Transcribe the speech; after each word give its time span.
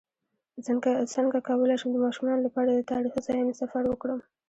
څنګه 1.15 1.37
کولی 1.49 1.75
شم 1.81 1.89
د 1.93 1.97
ماشومانو 2.05 2.45
لپاره 2.47 2.69
د 2.71 2.81
تاریخي 2.91 3.19
ځایونو 3.27 3.53
سفر 3.61 3.83
وکړم 3.87 4.19